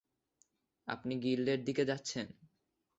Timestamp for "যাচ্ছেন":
1.85-2.27